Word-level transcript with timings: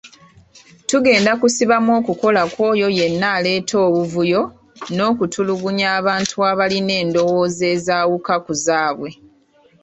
Tetugenda 0.79 1.31
kusibamu 1.41 1.91
okukola 1.99 2.41
kwoyo 2.53 2.87
yenna 2.97 3.27
aleeta 3.37 3.75
obuvuyo 3.87 4.41
n'okutulugunya 4.95 5.87
abantu 5.99 6.35
abalina 6.51 6.93
endowooza 7.03 7.65
ezawuka 7.75 8.33
ku 8.45 8.53
zaabwe. 8.65 9.09